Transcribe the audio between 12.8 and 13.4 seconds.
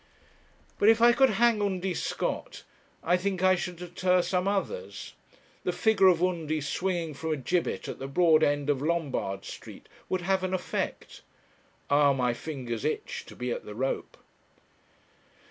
itch to